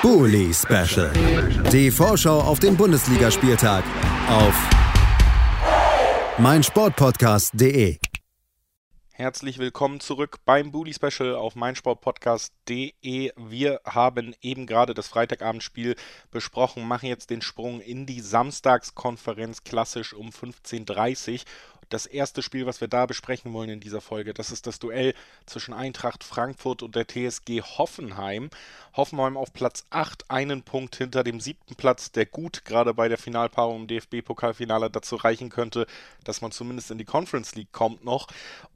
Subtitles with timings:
[0.00, 1.10] Bully Special.
[1.72, 3.82] Die Vorschau auf den Bundesligaspieltag
[4.28, 4.54] auf
[6.38, 7.98] meinsportpodcast.de.
[9.10, 13.32] Herzlich willkommen zurück beim Bully Special auf meinsportpodcast.de.
[13.36, 15.96] Wir haben eben gerade das Freitagabendspiel
[16.30, 21.40] besprochen, machen jetzt den Sprung in die Samstagskonferenz klassisch um 15.30 Uhr
[21.88, 25.14] das erste Spiel, was wir da besprechen wollen in dieser Folge, das ist das Duell
[25.46, 28.50] zwischen Eintracht Frankfurt und der TSG Hoffenheim.
[28.94, 33.18] Hoffenheim auf Platz 8, einen Punkt hinter dem siebten Platz, der gut gerade bei der
[33.18, 35.86] Finalpaarung im DFB-Pokalfinale dazu reichen könnte,
[36.24, 38.26] dass man zumindest in die Conference League kommt noch.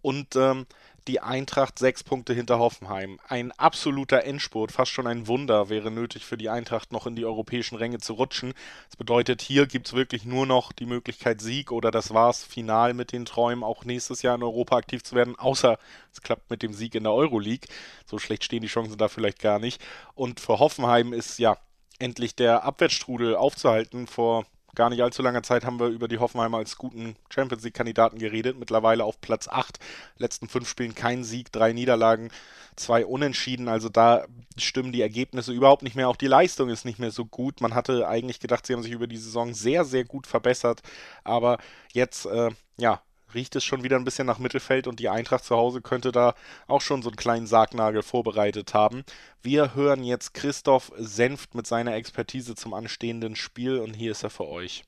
[0.00, 0.66] Und ähm,
[1.08, 3.18] die Eintracht sechs Punkte hinter Hoffenheim.
[3.28, 7.24] Ein absoluter Endspurt, fast schon ein Wunder wäre nötig für die Eintracht noch in die
[7.24, 8.54] europäischen Ränge zu rutschen.
[8.88, 12.94] Das bedeutet, hier gibt es wirklich nur noch die Möglichkeit Sieg oder das war's final
[12.94, 15.78] mit den Träumen, auch nächstes Jahr in Europa aktiv zu werden, außer
[16.12, 17.68] es klappt mit dem Sieg in der Euroleague.
[18.06, 19.82] So schlecht stehen die Chancen da vielleicht gar nicht.
[20.14, 21.56] Und für Hoffenheim ist ja
[21.98, 24.06] endlich der Abwärtsstrudel aufzuhalten.
[24.06, 28.18] Vor gar nicht allzu langer Zeit haben wir über die Hoffenheimer als guten Champions League-Kandidaten
[28.18, 28.58] geredet.
[28.58, 29.78] Mittlerweile auf Platz 8.
[30.16, 32.30] Letzten fünf Spielen kein Sieg, drei Niederlagen,
[32.76, 33.68] zwei Unentschieden.
[33.68, 36.08] Also da stimmen die Ergebnisse überhaupt nicht mehr.
[36.08, 37.60] Auch die Leistung ist nicht mehr so gut.
[37.60, 40.80] Man hatte eigentlich gedacht, sie haben sich über die Saison sehr, sehr gut verbessert.
[41.22, 41.58] Aber
[41.92, 43.02] jetzt, äh, ja,
[43.34, 46.34] riecht es schon wieder ein bisschen nach Mittelfeld und die Eintracht zu Hause könnte da
[46.66, 49.04] auch schon so einen kleinen Sargnagel vorbereitet haben.
[49.42, 54.30] Wir hören jetzt Christoph Senft mit seiner Expertise zum anstehenden Spiel und hier ist er
[54.30, 54.84] für euch.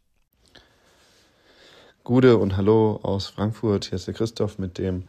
[2.05, 3.87] Gute und Hallo aus Frankfurt.
[3.87, 5.09] Hier ist der Christoph mit dem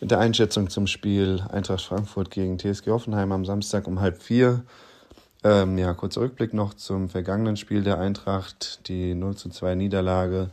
[0.00, 4.64] mit der Einschätzung zum Spiel Eintracht Frankfurt gegen TSG Hoffenheim am Samstag um halb vier.
[5.44, 10.50] Ähm, ja, kurzer Rückblick noch zum vergangenen Spiel der Eintracht, die 0 zu 2 Niederlage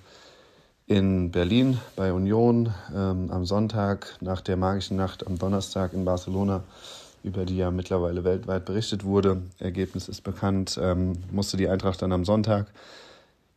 [0.92, 6.64] in Berlin bei Union ähm, am Sonntag nach der magischen Nacht am Donnerstag in Barcelona,
[7.24, 9.42] über die ja mittlerweile weltweit berichtet wurde.
[9.60, 12.68] Ergebnis ist bekannt, ähm, musste die Eintracht dann am Sonntag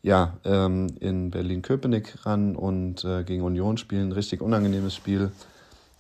[0.03, 4.13] ja, ähm, in Berlin-Köpenick ran und äh, gegen Union spielen.
[4.13, 5.33] Richtig unangenehmes Spiel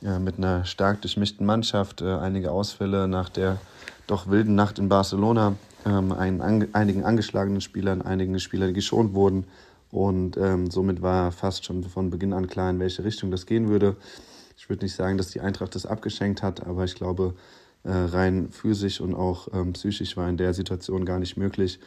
[0.04, 3.58] äh, mit einer stark durchmischten Mannschaft, äh, einige Ausfälle nach der
[4.06, 9.14] doch wilden Nacht in Barcelona, ähm, ein, an, einigen angeschlagenen Spielern, einigen Spielern, die geschont
[9.14, 9.46] wurden
[9.94, 13.68] und ähm, somit war fast schon von Beginn an klar, in welche Richtung das gehen
[13.68, 13.94] würde.
[14.56, 17.34] Ich würde nicht sagen, dass die Eintracht das abgeschenkt hat, aber ich glaube,
[17.84, 21.78] äh, rein physisch und auch ähm, psychisch war in der Situation gar nicht möglich,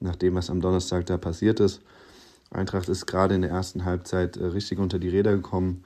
[0.00, 1.82] nach dem, was am Donnerstag da passiert ist.
[2.50, 5.84] Eintracht ist gerade in der ersten Halbzeit äh, richtig unter die Räder gekommen.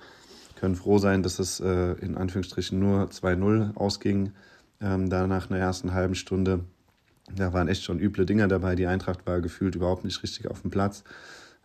[0.59, 4.33] Können froh sein, dass es äh, in Anführungsstrichen nur 2-0 ausging.
[4.81, 6.61] Ähm, da nach einer ersten halben Stunde,
[7.35, 8.77] da waren echt schon üble Dinger dabei.
[8.77, 11.05] Die Eintracht war gefühlt überhaupt nicht richtig auf dem Platz.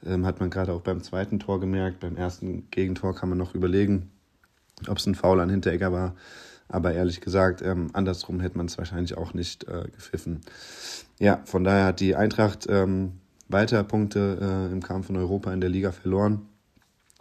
[0.05, 1.99] Ähm, hat man gerade auch beim zweiten Tor gemerkt.
[1.99, 4.11] Beim ersten Gegentor kann man noch überlegen,
[4.87, 6.15] ob es ein Foul an Hinteregger war.
[6.67, 10.41] Aber ehrlich gesagt, ähm, andersrum hätte man es wahrscheinlich auch nicht äh, gepfiffen.
[11.19, 13.13] Ja, von daher hat die Eintracht ähm,
[13.49, 16.47] weiter Punkte äh, im Kampf in Europa in der Liga verloren.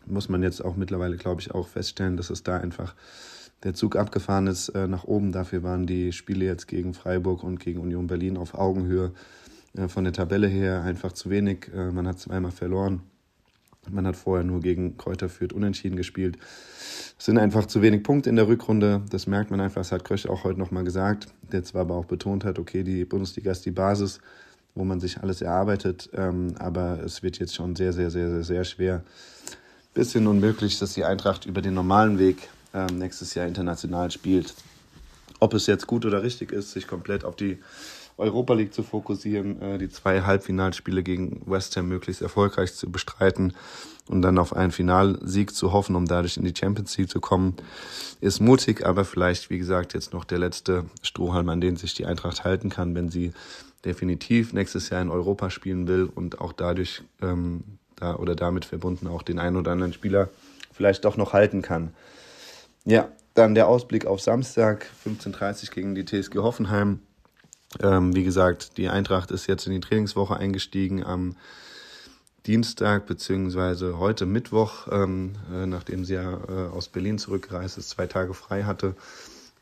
[0.06, 2.94] Muss man jetzt auch mittlerweile, glaube ich, auch feststellen, dass es da einfach
[3.62, 5.32] der Zug abgefahren ist äh, nach oben.
[5.32, 9.12] Dafür waren die Spiele jetzt gegen Freiburg und gegen Union Berlin auf Augenhöhe.
[9.76, 11.70] Äh, von der Tabelle her einfach zu wenig.
[11.75, 13.03] Äh, man hat zweimal verloren.
[13.88, 16.36] Man hat vorher nur gegen Kräuter Fürth unentschieden gespielt.
[17.19, 19.03] Es sind einfach zu wenig Punkte in der Rückrunde.
[19.10, 19.81] Das merkt man einfach.
[19.81, 21.28] Das hat Krösch auch heute nochmal gesagt.
[21.50, 24.20] Der zwar aber auch betont hat, okay, die Bundesliga ist die Basis,
[24.75, 26.10] wo man sich alles erarbeitet.
[26.12, 29.02] Ähm, aber es wird jetzt schon sehr, sehr, sehr, sehr, sehr schwer.
[29.94, 34.54] Bisschen unmöglich, dass die Eintracht über den normalen Weg ähm, nächstes Jahr international spielt.
[35.41, 37.58] Ob es jetzt gut oder richtig ist, sich komplett auf die
[38.20, 43.54] Europa League zu fokussieren, äh, die zwei Halbfinalspiele gegen West Ham möglichst erfolgreich zu bestreiten
[44.08, 47.54] und dann auf einen Finalsieg zu hoffen, um dadurch in die Champions League zu kommen,
[48.20, 52.06] ist mutig, aber vielleicht, wie gesagt, jetzt noch der letzte Strohhalm, an den sich die
[52.06, 53.32] Eintracht halten kann, wenn sie
[53.84, 57.64] definitiv nächstes Jahr in Europa spielen will und auch dadurch ähm,
[57.97, 60.28] da oder damit verbunden auch den einen oder anderen Spieler
[60.72, 61.92] vielleicht doch noch halten kann.
[62.84, 67.00] Ja, dann der Ausblick auf Samstag, 15.30 gegen die TSG Hoffenheim.
[67.78, 71.37] Ähm, wie gesagt, die Eintracht ist jetzt in die Trainingswoche eingestiegen am
[72.46, 78.06] Dienstag beziehungsweise heute Mittwoch, ähm, äh, nachdem sie ja äh, aus Berlin zurückgereist ist, zwei
[78.06, 78.96] Tage frei hatte.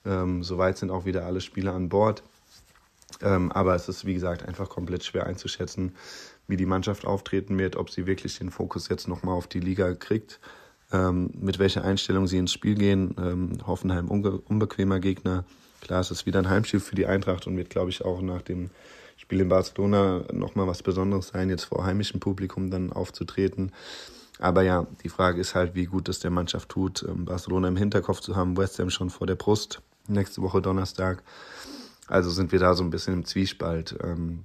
[0.06, 2.22] Ähm, soweit sind auch wieder alle Spieler an Bord.
[3.20, 5.94] Ähm, aber es ist, wie gesagt, einfach komplett schwer einzuschätzen,
[6.46, 9.94] wie die Mannschaft auftreten wird, ob sie wirklich den Fokus jetzt nochmal auf die Liga
[9.94, 10.38] kriegt,
[10.93, 13.14] ähm, mit welcher Einstellung sie ins Spiel gehen.
[13.19, 15.44] Ähm, Hoffenheim unbe unbequemer Gegner
[15.80, 18.42] Klar, es ist wieder ein Heimspiel für die Eintracht und wird, glaube ich, auch nach
[18.42, 18.70] dem
[19.16, 23.72] Spiel in Barcelona nochmal was Besonderes sein, jetzt vor heimischem Publikum dann aufzutreten.
[24.38, 27.76] Aber ja, die Frage ist halt, wie gut es der Mannschaft tut, ähm, Barcelona im
[27.76, 31.22] Hinterkopf zu haben, West Ham schon vor der Brust, nächste Woche Donnerstag.
[32.06, 33.96] Also sind wir da so ein bisschen im Zwiespalt.
[34.02, 34.44] Ähm,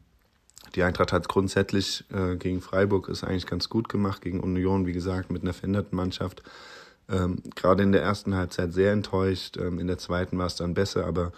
[0.76, 4.94] die Eintracht hat grundsätzlich äh, gegen Freiburg ist eigentlich ganz gut gemacht, gegen Union, wie
[4.94, 6.42] gesagt, mit einer veränderten Mannschaft.
[7.10, 10.74] Ähm, Gerade in der ersten Halbzeit sehr enttäuscht, ähm, in der zweiten war es dann
[10.74, 11.32] besser, aber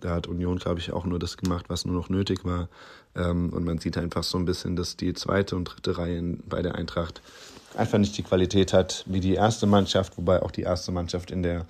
[0.00, 2.68] da hat Union, glaube ich, auch nur das gemacht, was nur noch nötig war.
[3.14, 6.62] Ähm, und man sieht einfach so ein bisschen, dass die zweite und dritte Reihe bei
[6.62, 7.22] der Eintracht
[7.76, 11.42] einfach nicht die Qualität hat wie die erste Mannschaft, wobei auch die erste Mannschaft in
[11.42, 11.66] der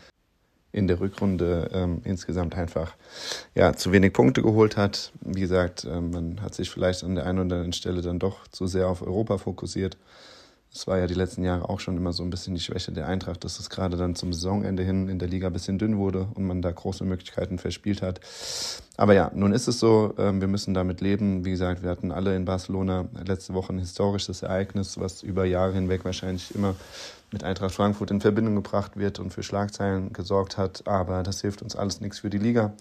[0.73, 2.95] in der Rückrunde ähm, insgesamt einfach
[3.55, 5.13] ja, zu wenig Punkte geholt hat.
[5.21, 8.49] Wie gesagt, ähm, man hat sich vielleicht an der einen oder anderen Stelle dann doch
[8.49, 9.99] zu sehr auf Europa fokussiert.
[10.75, 13.07] Es war ja die letzten Jahre auch schon immer so ein bisschen die Schwäche der
[13.07, 16.29] Eintracht, dass es gerade dann zum Saisonende hin in der Liga ein bisschen dünn wurde
[16.35, 18.21] und man da große Möglichkeiten verspielt hat.
[18.97, 21.45] Aber ja, nun ist es so, ähm, wir müssen damit leben.
[21.45, 25.75] Wie gesagt, wir hatten alle in Barcelona letzte Woche ein historisches Ereignis, was über Jahre
[25.75, 26.75] hinweg wahrscheinlich immer
[27.33, 30.87] mit Eintracht Frankfurt in Verbindung gebracht wird und für Schlagzeilen gesorgt hat.
[30.87, 32.73] Aber das hilft uns alles nichts für die Liga.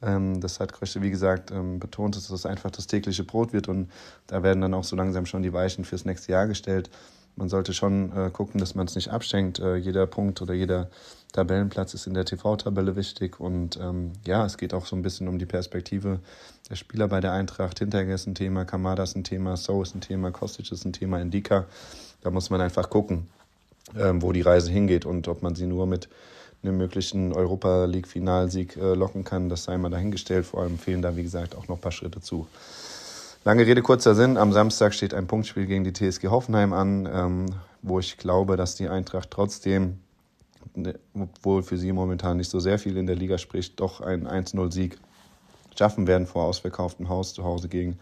[0.00, 3.66] Ähm, das hat Krösche, wie gesagt, ähm, betont, dass das einfach das tägliche Brot wird
[3.66, 3.90] und
[4.28, 6.88] da werden dann auch so langsam schon die Weichen fürs nächste Jahr gestellt
[7.36, 9.58] man sollte schon äh, gucken, dass man es nicht abschenkt.
[9.58, 10.88] Äh, jeder Punkt oder jeder
[11.32, 13.40] Tabellenplatz ist in der TV-Tabelle wichtig.
[13.40, 16.20] Und ähm, ja, es geht auch so ein bisschen um die Perspektive
[16.68, 17.78] der Spieler bei der Eintracht.
[17.78, 20.92] Hinterher ist ein Thema, Kamada ist ein Thema, So ist ein Thema, Kostic ist ein
[20.92, 21.64] Thema, Indika.
[22.20, 23.28] Da muss man einfach gucken,
[23.98, 26.08] ähm, wo die Reise hingeht und ob man sie nur mit
[26.62, 29.48] einem möglichen Europa League-Finalsieg äh, locken kann.
[29.48, 30.46] Das sei mal dahingestellt.
[30.46, 32.46] Vor allem fehlen da, wie gesagt, auch noch ein paar Schritte zu.
[33.44, 34.36] Lange Rede, kurzer Sinn.
[34.36, 37.46] Am Samstag steht ein Punktspiel gegen die TSG Hoffenheim an, ähm,
[37.82, 39.98] wo ich glaube, dass die Eintracht trotzdem,
[40.76, 44.28] ne, obwohl für sie momentan nicht so sehr viel in der Liga spricht, doch einen
[44.28, 44.96] 1-0-Sieg
[45.76, 47.98] schaffen werden vor ausverkauftem Haus zu Hause gegen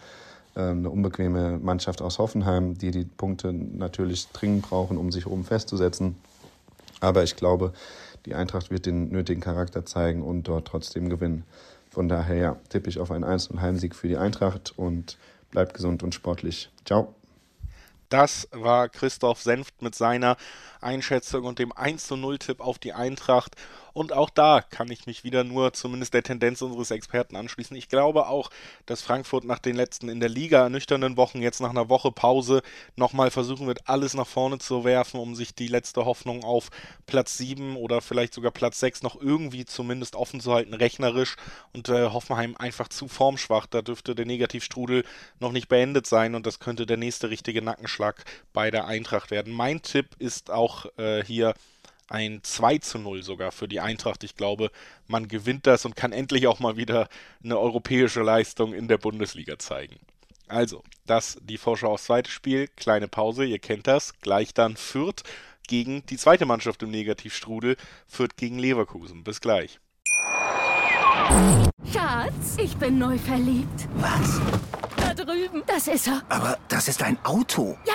[0.57, 5.45] ähm, eine unbequeme Mannschaft aus Hoffenheim, die die Punkte natürlich dringend brauchen, um sich oben
[5.45, 6.17] festzusetzen.
[7.01, 7.73] Aber ich glaube,
[8.27, 11.45] die Eintracht wird den nötigen Charakter zeigen und dort trotzdem gewinnen.
[11.91, 15.19] Von daher ja, tippe ich auf einen 1 Heimsieg für die Eintracht und
[15.51, 16.71] bleibt gesund und sportlich.
[16.85, 17.15] Ciao.
[18.09, 20.37] Das war Christoph Senft mit seiner
[20.81, 23.55] Einschätzung und dem 1 zu 0 Tipp auf die Eintracht.
[23.93, 27.77] Und auch da kann ich mich wieder nur zumindest der Tendenz unseres Experten anschließen.
[27.77, 28.51] Ich glaube auch,
[28.87, 32.63] dass Frankfurt nach den letzten in der Liga ernüchternden Wochen jetzt nach einer Woche Pause
[32.97, 36.71] nochmal versuchen wird, alles nach vorne zu werfen, um sich die letzte Hoffnung auf
[37.07, 41.37] Platz 7 oder vielleicht sogar Platz 6 noch irgendwie zumindest offen zu halten, rechnerisch.
[41.73, 43.67] Und äh, Hoffenheim einfach zu formschwach.
[43.67, 45.05] Da dürfte der Negativstrudel
[45.39, 49.53] noch nicht beendet sein und das könnte der nächste richtige Nackenschlag bei der Eintracht werden.
[49.53, 51.55] Mein Tipp ist auch äh, hier
[52.11, 54.25] ein 2 zu 0 sogar für die Eintracht.
[54.25, 54.71] Ich glaube,
[55.07, 57.09] man gewinnt das und kann endlich auch mal wieder
[57.43, 59.99] eine europäische Leistung in der Bundesliga zeigen.
[60.49, 62.69] Also, das die Vorschau aufs zweite Spiel.
[62.77, 64.19] Kleine Pause, ihr kennt das.
[64.21, 65.23] Gleich dann Fürth
[65.69, 67.77] gegen die zweite Mannschaft im Negativstrudel.
[68.09, 69.23] Fürth gegen Leverkusen.
[69.23, 69.79] Bis gleich.
[71.93, 73.89] Schatz, ich bin neu verliebt.
[73.95, 74.41] Was?
[74.97, 75.63] Da drüben.
[75.67, 76.23] Das ist er.
[76.29, 77.79] Aber das ist ein Auto.
[77.87, 77.95] Ja,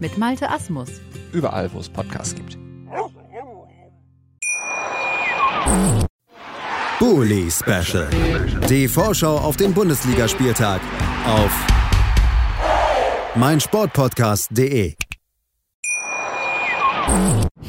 [0.00, 0.88] mit Malte Asmus.
[1.32, 2.58] Überall, wo es Podcasts gibt.
[6.98, 8.08] Bully Special.
[8.68, 10.80] Die Vorschau auf den Bundesligaspieltag
[11.26, 11.50] auf
[13.36, 14.94] meinsportpodcast.de.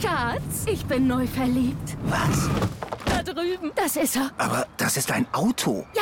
[0.02, 1.96] Schatz, ich bin neu verliebt.
[2.06, 2.50] Was?
[3.06, 3.72] Da drüben.
[3.76, 4.32] Das ist er.
[4.38, 5.86] Aber das ist ein Auto.
[5.96, 6.02] Ja,